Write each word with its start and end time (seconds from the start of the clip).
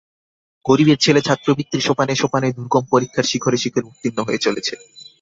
গরিবের 0.65 0.97
ছেলে, 0.97 1.19
ছাত্রবৃত্তির 1.21 1.85
সোপানে 1.87 2.13
সোপানে 2.15 2.47
দুর্গম 2.57 2.83
পরীক্ষার 2.91 3.25
শিখরে 3.31 3.57
শিখরে 3.57 3.87
উত্তীর্ণ 3.89 4.19
হয়ে 4.23 4.43
চলেছে। 4.45 4.73